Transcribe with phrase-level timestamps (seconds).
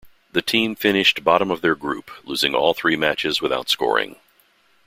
[0.31, 4.15] The team finished bottom of their group, losing all three matches without scoring.